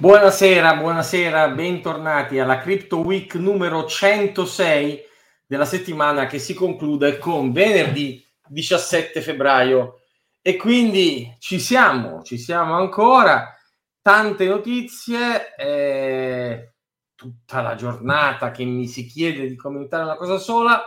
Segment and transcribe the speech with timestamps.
[0.00, 4.98] Buonasera, buonasera, bentornati alla Crypto Week numero 106
[5.44, 10.00] della settimana che si conclude con venerdì 17 febbraio.
[10.40, 13.54] E quindi ci siamo, ci siamo ancora,
[14.00, 16.72] tante notizie, eh,
[17.14, 20.82] tutta la giornata che mi si chiede di commentare una cosa sola,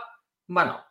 [0.46, 0.84] ma no.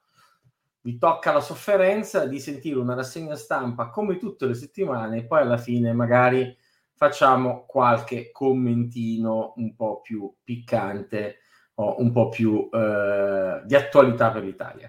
[0.80, 5.42] Vi tocca la sofferenza di sentire una rassegna stampa come tutte le settimane e poi
[5.42, 6.63] alla fine magari
[7.04, 11.40] facciamo qualche commentino un po' più piccante
[11.76, 14.88] o un po' più eh, di attualità per l'Italia.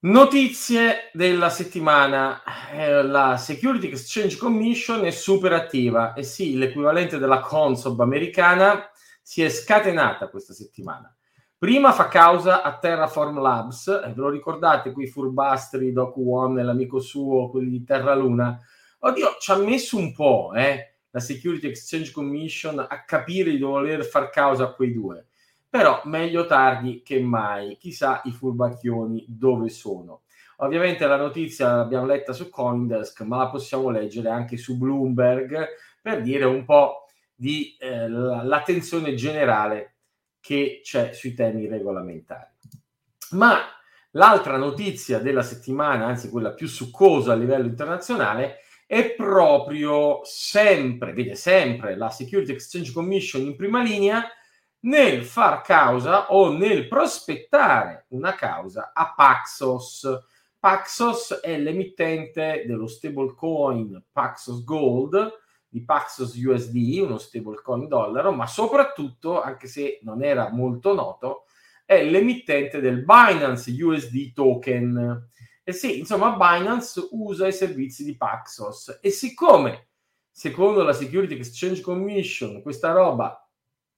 [0.00, 2.42] Notizie della settimana.
[2.72, 8.90] Eh, la Security Exchange Commission è super attiva e sì, l'equivalente della Consob americana
[9.22, 11.14] si è scatenata questa settimana.
[11.56, 16.98] Prima fa causa a Terraform Labs, eh, ve lo ricordate quei furbastri Doc One l'amico
[16.98, 18.58] suo, quelli di Terra Luna?
[18.98, 24.04] Oddio, ci ha messo un po', eh la Security Exchange Commission a capire di voler
[24.04, 25.28] far causa a quei due.
[25.66, 30.24] Però meglio tardi che mai, chissà i furbacchioni dove sono.
[30.58, 35.68] Ovviamente la notizia l'abbiamo letta su Coindesk, ma la possiamo leggere anche su Bloomberg
[36.02, 39.94] per dire un po' di eh, l'attenzione generale
[40.38, 42.50] che c'è sui temi regolamentari.
[43.30, 43.60] Ma
[44.10, 51.34] l'altra notizia della settimana, anzi quella più succosa a livello internazionale, è proprio sempre, vede
[51.34, 54.24] sempre la Security Exchange Commission in prima linea
[54.80, 60.08] nel far causa o nel prospettare una causa a Paxos.
[60.58, 65.32] Paxos è l'emittente dello stablecoin Paxos Gold
[65.68, 71.44] di Paxos USD, uno stablecoin dollaro, ma soprattutto, anche se non era molto noto,
[71.84, 75.28] è l'emittente del Binance USD token
[75.68, 79.00] e sì, insomma, Binance usa i servizi di Paxos.
[79.02, 79.88] E siccome,
[80.30, 83.44] secondo la Security Exchange Commission, questa roba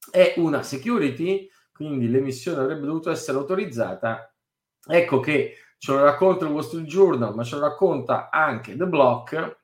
[0.09, 4.33] è una security, quindi l'emissione avrebbe dovuto essere autorizzata,
[4.83, 8.87] ecco che ce lo racconta il Wall Street Journal, ma ce lo racconta anche The
[8.87, 9.59] Block,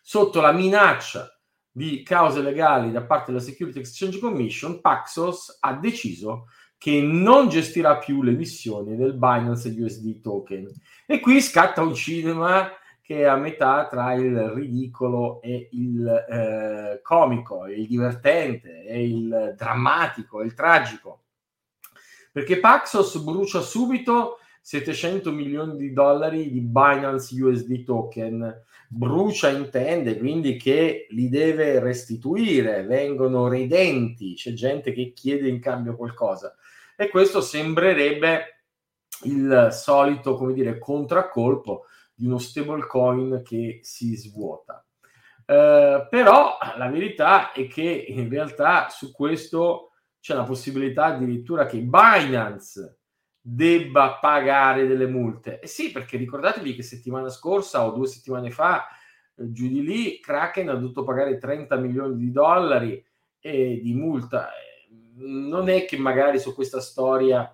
[0.00, 1.36] sotto la minaccia
[1.68, 6.46] di cause legali da parte della Security Exchange Commission, Paxos ha deciso
[6.78, 10.72] che non gestirà più l'emissione del Binance USD token.
[11.04, 12.70] E qui scatta un cinema
[13.02, 19.08] che è a metà tra il ridicolo e il eh, comico, e il divertente, e
[19.08, 21.22] il drammatico, e il tragico.
[22.30, 28.64] Perché Paxos brucia subito 700 milioni di dollari di Binance USD token.
[28.88, 35.94] Brucia intende quindi che li deve restituire, vengono redenti, c'è gente che chiede in cambio
[35.94, 36.54] qualcosa
[36.96, 38.64] e questo sembrerebbe
[39.24, 44.84] il solito, come dire, contraccolpo di uno stablecoin che si svuota.
[45.46, 51.78] Eh, però la verità è che in realtà su questo c'è la possibilità addirittura che
[51.78, 52.97] Binance
[53.50, 55.60] debba pagare delle multe.
[55.60, 58.86] E sì, perché ricordatevi che settimana scorsa o due settimane fa,
[59.34, 63.04] eh, giù di lì, Kraken ha dovuto pagare 30 milioni di dollari
[63.40, 64.50] eh, di multa
[65.18, 67.52] non è che magari su questa storia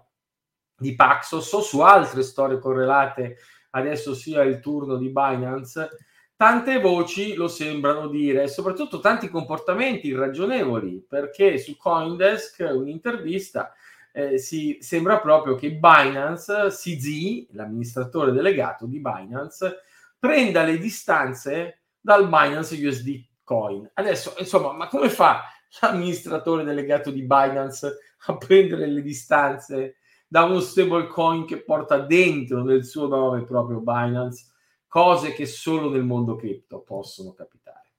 [0.77, 3.37] di Paxos o su altre storie correlate
[3.71, 5.89] adesso sia il turno di Binance,
[6.37, 13.73] tante voci lo sembrano dire, soprattutto tanti comportamenti irragionevoli, perché su Coindesk un'intervista
[14.17, 19.81] eh, si, sembra proprio che Binance, CZ, l'amministratore delegato di Binance,
[20.17, 23.91] prenda le distanze dal Binance USD Coin.
[23.93, 25.43] Adesso, insomma, ma come fa
[25.81, 29.97] l'amministratore delegato di Binance a prendere le distanze
[30.29, 34.53] da uno stablecoin che porta dentro nel suo nome proprio Binance,
[34.87, 37.91] cose che solo nel mondo cripto possono capitare.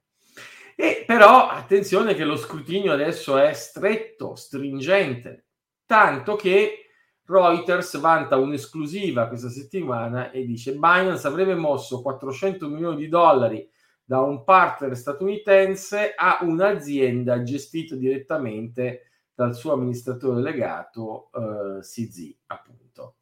[0.77, 5.44] E però attenzione che lo scrutinio adesso è stretto, stringente,
[5.85, 6.85] tanto che
[7.25, 13.67] Reuters vanta un'esclusiva questa settimana e dice Binance avrebbe mosso 400 milioni di dollari
[14.03, 23.15] da un partner statunitense a un'azienda gestita direttamente dal suo amministratore delegato eh, CZ, appunto,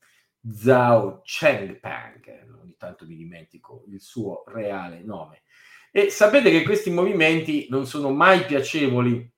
[0.47, 5.43] Zhao Chengpeng, ogni tanto mi dimentico il suo reale nome.
[5.91, 9.31] E sapete che questi movimenti non sono mai piacevoli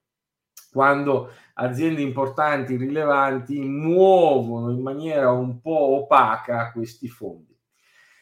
[0.72, 7.54] quando aziende importanti, rilevanti, muovono in maniera un po' opaca questi fondi.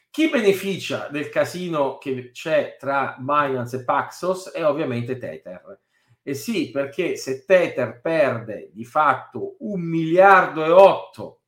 [0.10, 5.80] Chi beneficia del casino che c'è tra Binance e Paxos è ovviamente Tether.
[6.22, 11.42] E sì, perché se Tether perde di fatto un miliardo e otto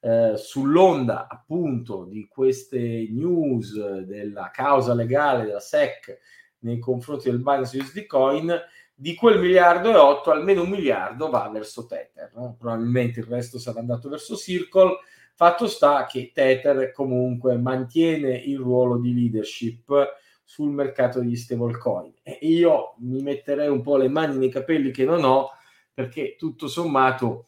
[0.00, 6.18] eh, sull'onda appunto di queste news della causa legale della SEC
[6.60, 8.58] nei confronti del Binance USD Coin,
[9.00, 12.32] di quel miliardo e otto, almeno un miliardo va verso Tether.
[12.34, 12.56] No?
[12.58, 14.98] Probabilmente il resto sarà andato verso Circle.
[15.34, 22.12] Fatto sta che Tether comunque mantiene il ruolo di leadership sul mercato degli stablecoin.
[22.24, 25.50] E io mi metterei un po' le mani nei capelli che non ho,
[25.94, 27.46] perché tutto sommato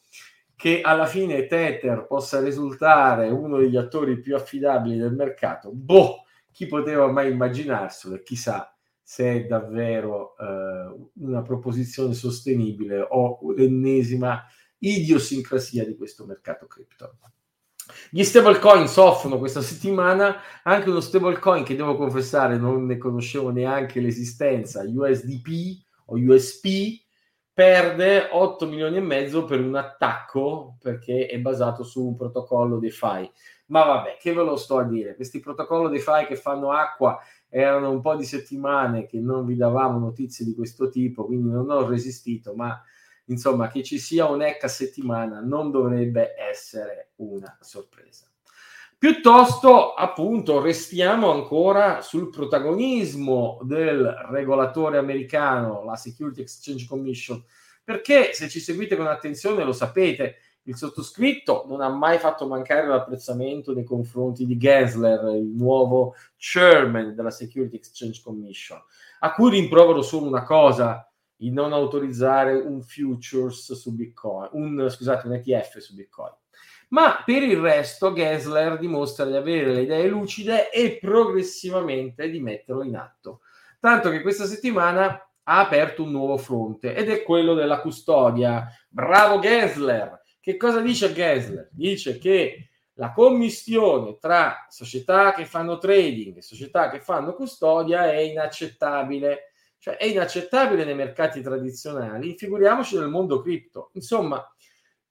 [0.55, 6.67] che alla fine Tether possa risultare uno degli attori più affidabili del mercato, boh, chi
[6.67, 8.73] poteva mai immaginarselo e chissà
[9.11, 14.45] se è davvero eh, una proposizione sostenibile o l'ennesima
[14.79, 17.17] idiosincrasia di questo mercato cripto.
[18.11, 24.01] Gli stablecoin soffrono questa settimana, anche uno stablecoin che devo confessare non ne conoscevo neanche
[24.01, 27.03] l'esistenza, USDP o USP,
[27.53, 33.31] perde 8 milioni e mezzo per un attacco perché è basato su un protocollo DeFi.
[33.67, 35.15] Ma vabbè, che ve lo sto a dire?
[35.15, 37.21] Questi protocolli DeFi che fanno acqua
[37.51, 41.69] erano un po' di settimane che non vi davamo notizie di questo tipo, quindi non
[41.69, 42.81] ho resistito, ma
[43.27, 48.27] insomma che ci sia un EC a settimana non dovrebbe essere una sorpresa.
[48.97, 57.43] Piuttosto, appunto, restiamo ancora sul protagonismo del regolatore americano, la Security Exchange Commission,
[57.83, 62.87] perché se ci seguite con attenzione lo sapete, il sottoscritto non ha mai fatto mancare
[62.87, 68.81] l'apprezzamento nei confronti di Gensler, il nuovo chairman della Security Exchange Commission,
[69.21, 75.27] a cui rimprovero solo una cosa, il non autorizzare un futures su Bitcoin, un, scusate,
[75.27, 76.33] un ETF su Bitcoin.
[76.89, 82.83] Ma per il resto Gensler dimostra di avere le idee lucide e progressivamente di metterlo
[82.83, 83.41] in atto.
[83.79, 88.67] Tanto che questa settimana ha aperto un nuovo fronte ed è quello della custodia.
[88.89, 90.20] Bravo Gensler!
[90.41, 91.69] Che cosa dice Gensler?
[91.71, 98.19] Dice che la commissione tra società che fanno trading e società che fanno custodia è
[98.19, 99.53] inaccettabile.
[99.79, 103.91] Cioè è inaccettabile nei mercati tradizionali, figuriamoci nel mondo cripto.
[103.95, 104.45] Insomma,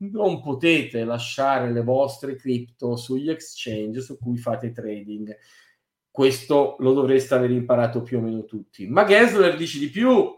[0.01, 5.35] non potete lasciare le vostre cripto sugli exchange su cui fate trading.
[6.11, 8.87] Questo lo dovreste aver imparato più o meno tutti.
[8.87, 10.37] Ma Gensler dice di più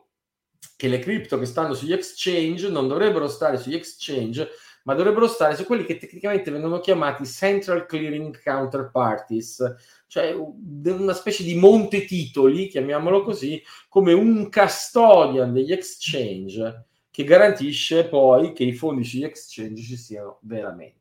[0.77, 4.47] che le cripto che stanno sugli exchange non dovrebbero stare sugli exchange
[4.83, 9.75] ma dovrebbero stare su quelli che tecnicamente vengono chiamati Central Clearing Counterparties,
[10.07, 18.07] cioè una specie di monte titoli, chiamiamolo così, come un custodian degli exchange che garantisce
[18.07, 20.99] poi che i fondi sugli exchange ci siano veramente.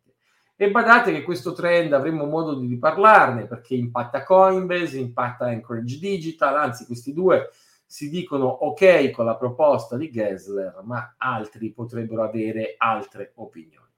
[0.57, 6.55] E badate che questo trend avremo modo di riparlarne perché impatta Coinbase, impatta Anchorage Digital,
[6.57, 7.49] anzi questi due
[7.91, 13.91] si dicono ok con la proposta di Gessler, ma altri potrebbero avere altre opinioni.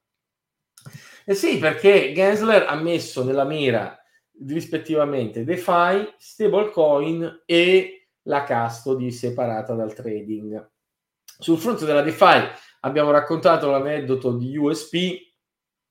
[1.27, 3.95] E sì, perché Gensler ha messo nella mira
[4.47, 10.71] rispettivamente DeFi, stablecoin e la custody separata dal trading.
[11.39, 12.49] Sul fronte della DeFi
[12.81, 15.19] abbiamo raccontato l'aneddoto di USP,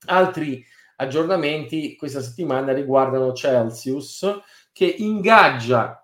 [0.08, 0.66] altri
[0.96, 4.28] aggiornamenti questa settimana riguardano Celsius
[4.72, 6.04] che ingaggia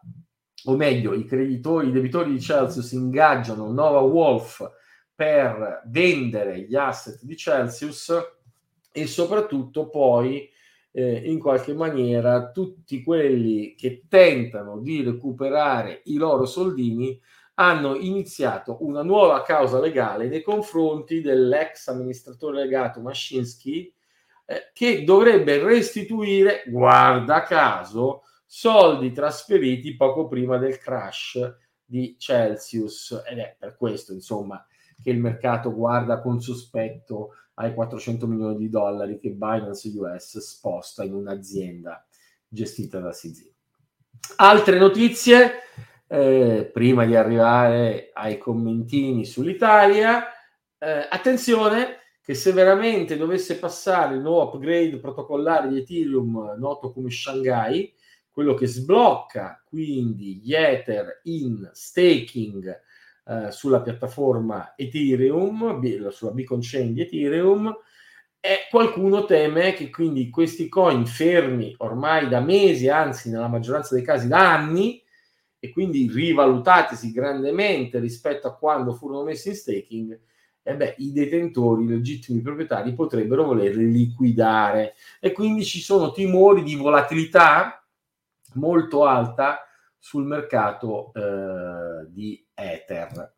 [0.67, 4.69] o meglio, i creditori, i debitori di Celsius ingaggiano Nova Wolf
[5.15, 8.13] per vendere gli asset di Celsius
[8.91, 10.49] e soprattutto poi
[10.91, 17.19] eh, in qualche maniera tutti quelli che tentano di recuperare i loro soldini
[17.55, 23.91] hanno iniziato una nuova causa legale nei confronti dell'ex amministratore legato Mashinsky
[24.45, 33.39] eh, che dovrebbe restituire, guarda caso, soldi trasferiti poco prima del crash di Celsius ed
[33.39, 34.65] è per questo insomma
[35.01, 41.03] che il mercato guarda con sospetto ai 400 milioni di dollari che Binance US sposta
[41.03, 42.05] in un'azienda
[42.47, 43.51] gestita da CZ.
[44.37, 45.51] Altre notizie,
[46.07, 50.23] eh, prima di arrivare ai commentini sull'Italia,
[50.77, 57.09] eh, attenzione che se veramente dovesse passare il nuovo upgrade protocollare di Ethereum noto come
[57.09, 57.93] Shanghai,
[58.37, 62.81] quello che sblocca quindi gli Ether in staking
[63.25, 67.75] eh, sulla piattaforma Ethereum, sulla beacon chain di Ethereum,
[68.39, 74.03] e qualcuno teme che quindi questi coin fermi ormai da mesi, anzi nella maggioranza dei
[74.03, 75.01] casi da anni,
[75.57, 80.19] e quindi rivalutatisi grandemente rispetto a quando furono messi in staking,
[80.61, 84.93] e beh, i detentori, i legittimi proprietari potrebbero volerli liquidare.
[85.19, 87.81] E quindi ci sono timori di volatilità
[88.57, 89.65] molto alta
[89.97, 93.35] sul mercato eh, di Ether.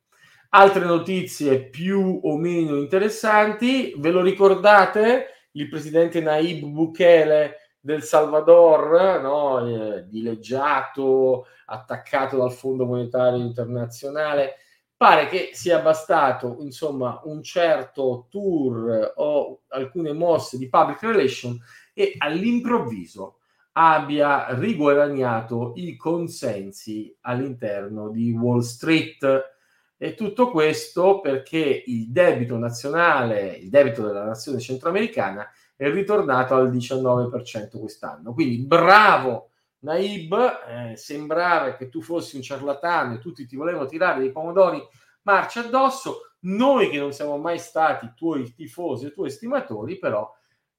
[0.50, 5.48] Altre notizie più o meno interessanti, ve lo ricordate?
[5.52, 9.68] Il presidente Naib Bukele del Salvador, no?
[9.68, 14.56] eh, dileggiato, attaccato dal Fondo Monetario Internazionale
[15.00, 21.58] pare che sia bastato insomma un certo tour o alcune mosse di public relation
[21.94, 23.39] e all'improvviso
[23.82, 29.56] abbia riguadagnato i consensi all'interno di Wall Street.
[29.98, 36.70] E tutto questo perché il debito nazionale, il debito della nazione centroamericana è ritornato al
[36.70, 38.34] 19% quest'anno.
[38.34, 40.34] Quindi bravo Naib,
[40.68, 44.82] eh, sembrava che tu fossi un ciarlatano e tutti ti volevano tirare dei pomodori
[45.22, 46.34] marcia addosso.
[46.42, 50.30] Noi che non siamo mai stati tuoi tifosi e tuoi stimatori, però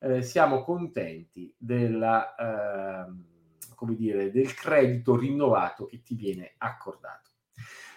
[0.01, 3.13] eh, siamo contenti della, eh,
[3.75, 7.29] come dire, del credito rinnovato che ti viene accordato.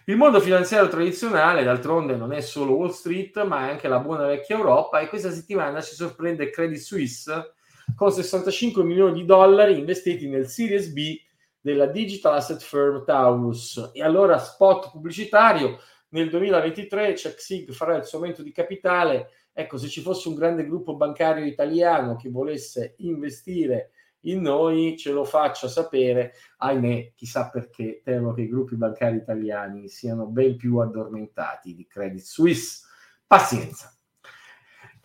[0.06, 4.26] Il mondo finanziario tradizionale, d'altronde, non è solo Wall Street, ma è anche la buona
[4.26, 7.54] vecchia Europa e questa settimana ci sorprende Credit Suisse
[7.96, 11.18] con 65 milioni di dollari investiti nel Series B
[11.62, 13.92] della digital asset firm Taurus.
[13.94, 15.80] E allora spot pubblicitario,
[16.10, 20.66] nel 2023 CheckSig farà il suo aumento di capitale Ecco, se ci fosse un grande
[20.66, 23.92] gruppo bancario italiano che volesse investire
[24.22, 26.34] in noi, ce lo faccia sapere.
[26.58, 32.24] Ahimè, chissà perché temo che i gruppi bancari italiani siano ben più addormentati di Credit
[32.24, 32.86] Suisse.
[33.28, 33.96] Pazienza.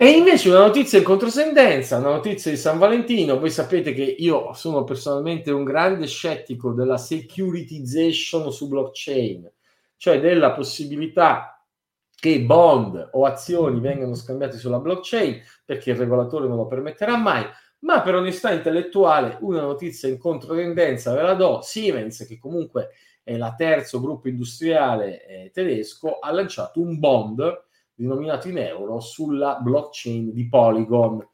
[0.00, 3.38] E invece una notizia in controsendenza, una notizia di San Valentino.
[3.38, 9.50] Voi sapete che io sono personalmente un grande scettico della securitization su blockchain,
[9.97, 11.58] cioè della possibilità
[12.20, 17.44] che bond o azioni vengano scambiati sulla blockchain perché il regolatore non lo permetterà mai,
[17.80, 22.90] ma per onestà intellettuale una notizia in controtendenza ve la do, Siemens che comunque
[23.22, 29.58] è la terzo gruppo industriale eh, tedesco ha lanciato un bond denominato in euro sulla
[29.60, 31.25] blockchain di Polygon.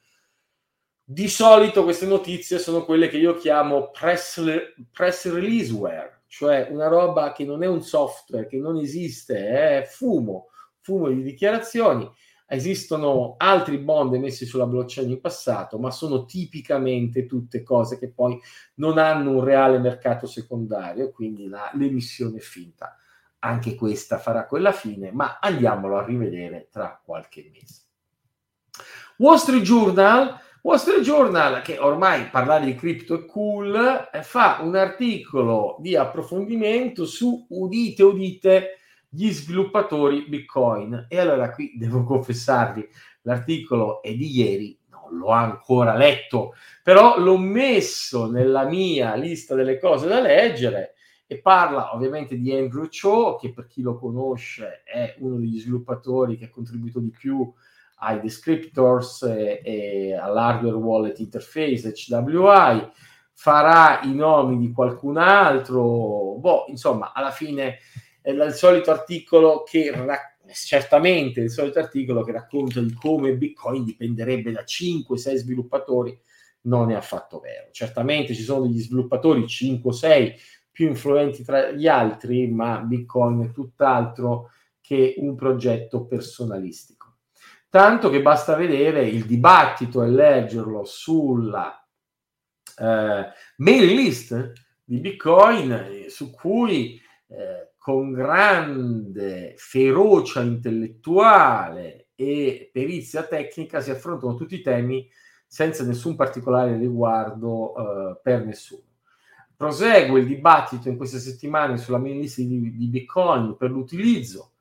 [1.07, 4.43] Di solito queste notizie sono quelle che io chiamo press,
[4.91, 10.49] press releaseware, cioè una roba che non è un software, che non esiste, è fumo
[10.85, 12.09] fumo di dichiarazioni.
[12.47, 18.39] Esistono altri bond emessi sulla blockchain in passato, ma sono tipicamente tutte cose che poi
[18.75, 22.99] non hanno un reale mercato secondario, quindi la, l'emissione finta.
[23.39, 27.83] Anche questa farà quella fine, ma andiamolo a rivedere tra qualche mese.
[29.17, 34.61] Wall Street Journal, Wall Street Journal che ormai parlare di cripto è cool, eh, fa
[34.63, 38.79] un articolo di approfondimento su, udite, udite,
[39.15, 41.07] gli sviluppatori Bitcoin.
[41.09, 42.87] E allora qui devo confessarvi,
[43.23, 49.79] l'articolo è di ieri, non l'ho ancora letto, però l'ho messo nella mia lista delle
[49.79, 50.95] cose da leggere
[51.27, 56.37] e parla ovviamente di Andrew Cho, che per chi lo conosce è uno degli sviluppatori
[56.37, 57.51] che ha contribuito di più
[57.99, 62.91] ai descriptors e, e all'hardware wallet interface HWI,
[63.33, 67.79] farà i nomi di qualcun altro, boh, insomma, alla fine
[68.31, 74.53] il solito articolo che racconta certamente il solito articolo che racconta di come Bitcoin dipenderebbe
[74.53, 76.19] da 5-6 sviluppatori
[76.63, 77.69] non è affatto vero.
[77.71, 80.35] Certamente ci sono degli sviluppatori 5-6
[80.71, 84.51] più influenti tra gli altri, ma Bitcoin è tutt'altro
[84.81, 87.17] che un progetto personalistico.
[87.69, 91.87] Tanto che basta vedere il dibattito e leggerlo sulla
[92.77, 93.27] eh,
[93.57, 94.53] mailing list
[94.83, 104.37] di Bitcoin, eh, su cui eh, con grande ferocia intellettuale e perizia tecnica si affrontano
[104.37, 105.07] tutti i temi
[105.47, 108.85] senza nessun particolare riguardo uh, per nessuno.
[109.55, 114.53] Prosegue il dibattito in queste settimane sulla main list di, di Bitcoin per l'utilizzo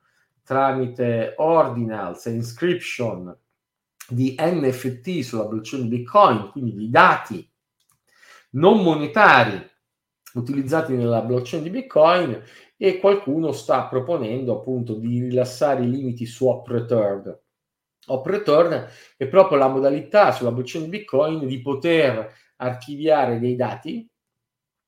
[0.42, 3.34] tramite ordinals e inscription
[4.06, 7.50] di NFT sulla blockchain Bitcoin, quindi di dati
[8.50, 9.66] non monetari
[10.34, 12.42] utilizzati nella blockchain di Bitcoin
[12.76, 17.38] e qualcuno sta proponendo appunto di rilassare i limiti su Op Return.
[18.06, 18.86] Op Return
[19.16, 24.08] è proprio la modalità sulla blockchain Bitcoin di poter archiviare dei dati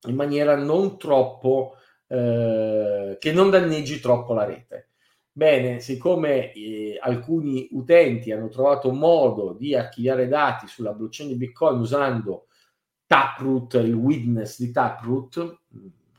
[0.06, 1.76] in maniera non troppo
[2.08, 4.90] eh, che non danneggi troppo la rete.
[5.32, 11.78] Bene, siccome eh, alcuni utenti hanno trovato modo di archiviare dati sulla blockchain di Bitcoin
[11.78, 12.45] usando
[13.06, 15.60] Taproot, il witness di Taproot,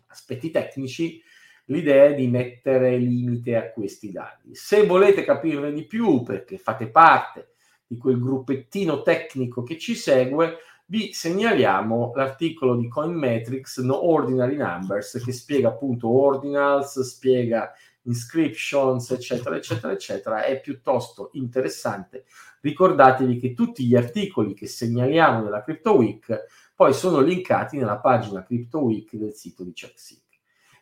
[0.08, 1.22] aspetti tecnici,
[1.66, 4.56] l'idea è di mettere limite a questi dati.
[4.56, 7.54] Se volete capirne di più, perché fate parte
[7.86, 10.58] di quel gruppettino tecnico che ci segue,
[10.90, 19.58] vi segnaliamo l'articolo di Coinmetrics No Ordinary Numbers che spiega appunto ordinals, spiega inscriptions, eccetera,
[19.58, 20.46] eccetera, eccetera.
[20.46, 22.24] È piuttosto interessante.
[22.62, 26.46] Ricordatevi che tutti gli articoli che segnaliamo nella Crypto Week
[26.78, 30.22] poi sono linkati nella pagina Crypto Week del sito di CheckSync.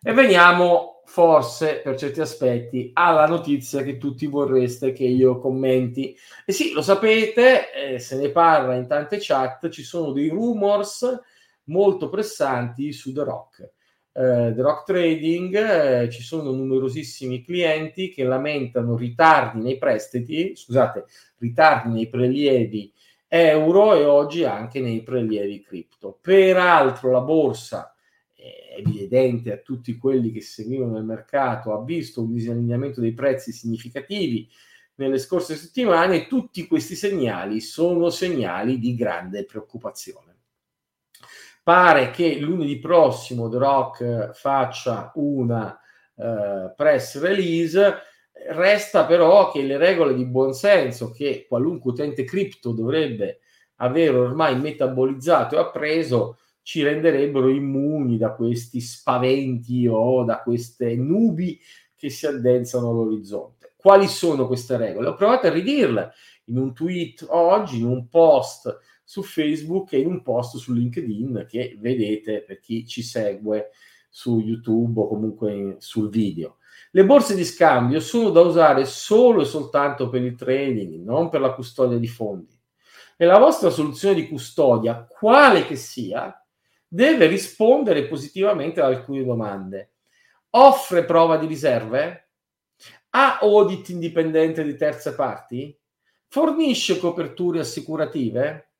[0.03, 6.13] E veniamo forse per certi aspetti alla notizia che tutti vorreste che io commenti.
[6.45, 11.17] E sì, lo sapete, eh, se ne parla in tante chat, ci sono dei rumors
[11.67, 13.71] molto pressanti su The Rock.
[14.11, 21.05] Uh, The Rock Trading eh, ci sono numerosissimi clienti che lamentano ritardi nei prestiti, scusate,
[21.37, 22.93] ritardi nei prelievi
[23.35, 26.17] euro e oggi anche nei prelievi cripto.
[26.21, 27.95] Peraltro la borsa
[28.33, 33.51] è evidente a tutti quelli che seguivano il mercato, ha visto un disallineamento dei prezzi
[33.51, 34.49] significativi
[34.95, 40.33] nelle scorse settimane e tutti questi segnali sono segnali di grande preoccupazione.
[41.63, 45.77] Pare che lunedì prossimo The Rock faccia una
[46.13, 47.95] uh, press release
[48.47, 53.39] Resta però che le regole di buonsenso che qualunque utente cripto dovrebbe
[53.77, 61.59] avere ormai metabolizzato e appreso ci renderebbero immuni da questi spaventi o da queste nubi
[61.95, 63.73] che si addensano all'orizzonte.
[63.75, 65.07] Quali sono queste regole?
[65.07, 66.11] Ho provato a ridirle
[66.45, 71.45] in un tweet oggi, in un post su Facebook e in un post su LinkedIn
[71.47, 73.71] che vedete per chi ci segue
[74.09, 76.57] su YouTube o comunque sul video.
[76.95, 81.41] Le borse di scambio sono da usare solo e soltanto per il trading, non per
[81.41, 82.57] la custodia di fondi.
[83.17, 86.41] E la vostra soluzione di custodia, quale che sia,
[86.87, 89.95] deve rispondere positivamente ad alcune domande.
[90.51, 92.29] Offre prova di riserve?
[93.09, 95.77] Ha audit indipendente di terze parti?
[96.29, 98.74] Fornisce coperture assicurative?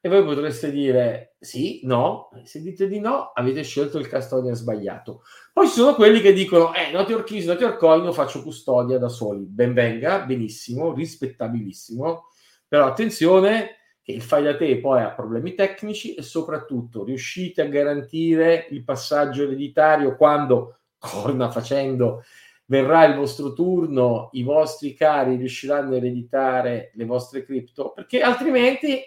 [0.00, 2.30] E voi potreste dire sì, no.
[2.44, 5.22] Se dite di no, avete scelto il custodian sbagliato.
[5.52, 8.42] Poi ci sono quelli che dicono, eh, Not Your Keys, Not Your Coin, lo faccio
[8.42, 9.44] custodia da soli.
[9.44, 12.28] Ben venga, benissimo, rispettabilissimo.
[12.68, 17.66] Però attenzione che il fai da te poi ha problemi tecnici e soprattutto riuscite a
[17.66, 22.22] garantire il passaggio ereditario quando, corna facendo,
[22.66, 29.02] verrà il vostro turno, i vostri cari riusciranno a ereditare le vostre cripto, perché altrimenti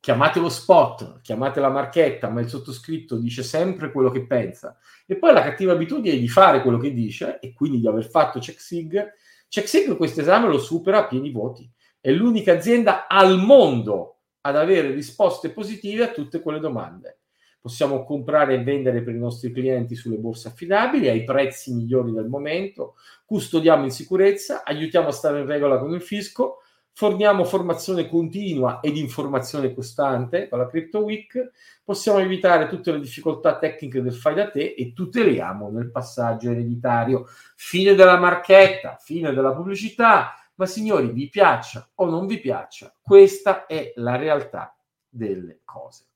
[0.00, 4.78] chiamate lo spot, chiamate la marchetta, ma il sottoscritto dice sempre quello che pensa.
[5.06, 8.38] E poi la cattiva abitudine di fare quello che dice e quindi di aver fatto
[8.38, 9.12] CheckSig.
[9.48, 11.70] CheckSig questo esame lo supera a pieni voti.
[12.00, 17.18] È l'unica azienda al mondo ad avere risposte positive a tutte quelle domande.
[17.60, 22.28] Possiamo comprare e vendere per i nostri clienti sulle borse affidabili ai prezzi migliori del
[22.28, 22.94] momento,
[23.26, 26.62] custodiamo in sicurezza, aiutiamo a stare in regola con il fisco,
[26.98, 31.52] forniamo formazione continua ed informazione costante con la Crypto Week,
[31.84, 37.28] possiamo evitare tutte le difficoltà tecniche del fai da te e tuteliamo nel passaggio ereditario.
[37.54, 43.66] Fine della marchetta, fine della pubblicità, ma signori, vi piaccia o non vi piaccia, questa
[43.66, 44.76] è la realtà
[45.08, 46.06] delle cose.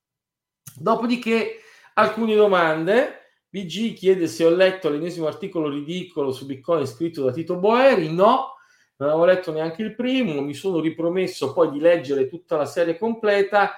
[0.74, 1.58] Dopodiché,
[1.94, 3.18] alcune domande.
[3.48, 8.12] BG chiede se ho letto l'ennesimo articolo ridicolo su Bitcoin scritto da Tito Boeri.
[8.12, 8.54] No,
[8.96, 12.98] non avevo letto neanche il primo, mi sono ripromesso poi di leggere tutta la serie
[12.98, 13.72] completa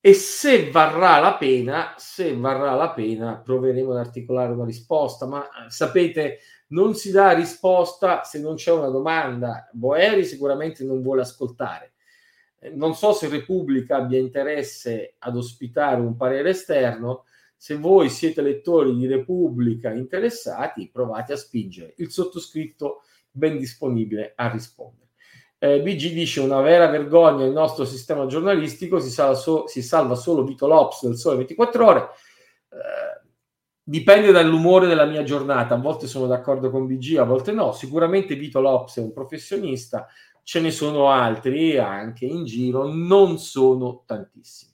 [0.00, 5.44] e se varrà la pena, se varrà la pena, proveremo ad articolare una risposta, ma
[5.44, 6.38] eh, sapete,
[6.68, 9.68] non si dà risposta se non c'è una domanda.
[9.72, 11.94] Boeri sicuramente non vuole ascoltare.
[12.60, 17.24] Eh, non so se Repubblica abbia interesse ad ospitare un parere esterno.
[17.56, 21.94] Se voi siete lettori di Repubblica interessati, provate a spingere.
[21.96, 25.08] Il sottoscritto ben disponibile a rispondere.
[25.58, 30.14] Eh, BG dice una vera vergogna il nostro sistema giornalistico, si salva, so- si salva
[30.14, 32.08] solo Vito Lops del Sole 24 Ore.
[32.70, 33.26] Eh,
[33.82, 37.72] dipende dall'umore della mia giornata, a volte sono d'accordo con BG, a volte no.
[37.72, 40.06] Sicuramente Vito Lops è un professionista,
[40.44, 44.72] ce ne sono altri anche in giro, non sono tantissimi.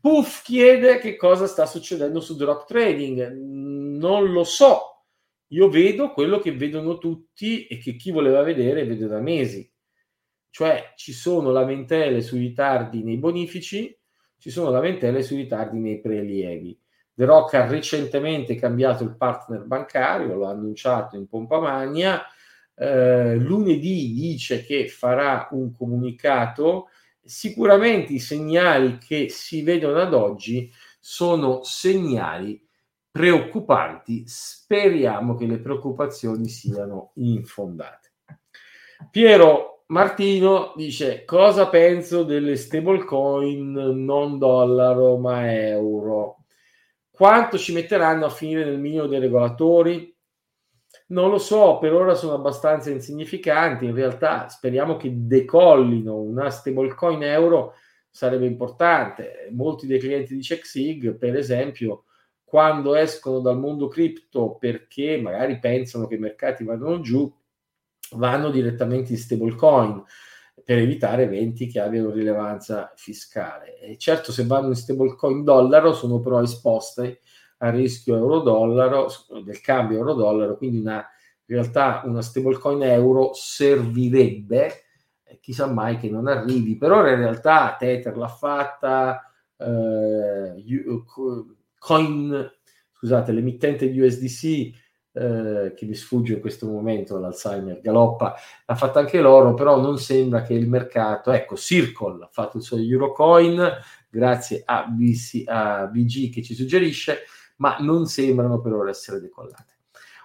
[0.00, 3.30] Puff chiede che cosa sta succedendo su The Rock Trading.
[3.30, 4.91] Non lo so,
[5.52, 9.70] io vedo quello che vedono tutti e che chi voleva vedere vede da mesi.
[10.50, 13.96] Cioè ci sono lamentele sui ritardi nei bonifici,
[14.38, 16.78] ci sono lamentele sui ritardi nei prelievi.
[17.14, 22.22] The Rock ha recentemente cambiato il partner bancario, l'ha annunciato in pompa magna.
[22.74, 26.88] Eh, lunedì dice che farà un comunicato.
[27.22, 32.61] Sicuramente i segnali che si vedono ad oggi sono segnali
[33.12, 34.24] preoccupanti.
[34.26, 38.14] Speriamo che le preoccupazioni siano infondate.
[39.10, 43.72] Piero Martino dice cosa penso delle stablecoin
[44.04, 46.44] non dollaro ma euro.
[47.10, 50.10] Quanto ci metteranno a finire nel minimo dei regolatori?
[51.08, 53.84] Non lo so, per ora sono abbastanza insignificanti.
[53.84, 57.74] In realtà speriamo che decollino una stablecoin euro
[58.10, 59.48] sarebbe importante.
[59.52, 62.04] Molti dei clienti di CheckSig, per esempio,
[62.52, 67.34] quando escono dal mondo cripto perché magari pensano che i mercati vadano giù,
[68.16, 70.04] vanno direttamente in stablecoin
[70.62, 73.78] per evitare eventi che abbiano rilevanza fiscale.
[73.78, 77.20] E certo, se vanno in stablecoin dollaro sono però esposte
[77.56, 79.08] al rischio euro-dollaro,
[79.42, 80.96] del cambio euro-dollaro, quindi una,
[81.46, 84.72] in realtà una stablecoin euro servirebbe,
[85.24, 90.52] eh, chissà mai che non arrivi, però in realtà Tether l'ha fatta, eh,
[91.82, 92.48] coin,
[92.92, 94.44] scusate, l'emittente di USDC
[95.14, 99.98] eh, che mi sfugge in questo momento, l'Alzheimer galoppa, l'ha fatta anche loro, però non
[99.98, 103.68] sembra che il mercato, ecco, Circle ha fatto il suo Eurocoin,
[104.08, 107.22] grazie a, BC, a BG che ci suggerisce,
[107.56, 109.78] ma non sembrano per ora essere decollate.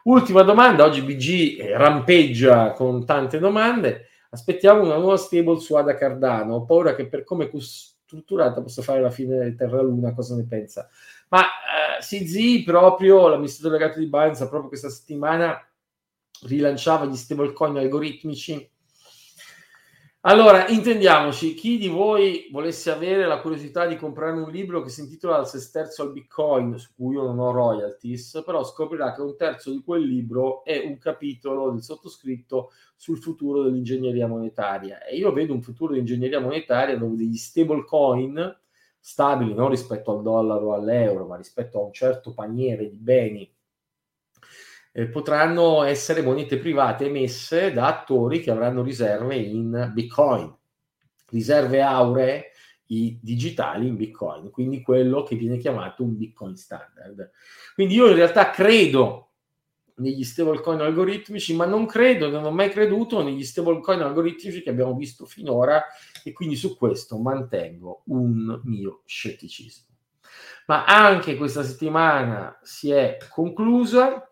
[0.03, 5.95] Ultima domanda, oggi BG eh, rampeggia con tante domande, aspettiamo una nuova stable su Ada
[5.95, 7.49] Cardano, ho paura che per come è
[8.07, 10.87] strutturata possa fare la fine del Terra Luna, cosa ne pensa?
[11.29, 15.61] Ma eh, CZ proprio, l'amministratore delegato di Binance, proprio questa settimana
[16.43, 18.69] rilanciava gli stablecoin algoritmici.
[20.21, 25.01] Allora, intendiamoci, chi di voi volesse avere la curiosità di comprare un libro che si
[25.01, 29.37] intitola Al sesterzo al Bitcoin, su cui io non ho royalties, però scoprirà che un
[29.37, 35.01] terzo di quel libro è un capitolo del sottoscritto sul futuro dell'ingegneria monetaria.
[35.05, 38.59] E io vedo un futuro di ingegneria monetaria dove degli stablecoin
[39.07, 43.49] stabili non rispetto al dollaro o all'euro, ma rispetto a un certo paniere di beni,
[44.91, 50.53] eh, potranno essere monete private emesse da attori che avranno riserve in Bitcoin,
[51.29, 52.51] riserve auree
[52.85, 57.31] digitali in Bitcoin, quindi quello che viene chiamato un Bitcoin standard.
[57.75, 59.26] Quindi io in realtà credo
[59.97, 64.95] negli stablecoin algoritmici, ma non credo, non ho mai creduto negli stablecoin algoritmici che abbiamo
[64.95, 65.83] visto finora
[66.23, 69.85] e quindi su questo mantengo un mio scetticismo.
[70.67, 74.29] Ma anche questa settimana si è conclusa.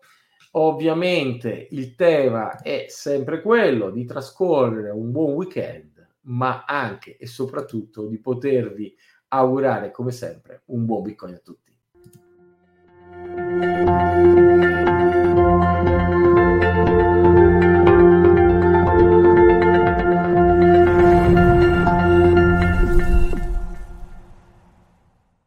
[0.52, 8.06] Ovviamente il tema è sempre quello di trascorrere un buon weekend, ma anche e soprattutto
[8.06, 8.94] di potervi
[9.28, 11.65] augurare come sempre un buon Bitcoin a tutti.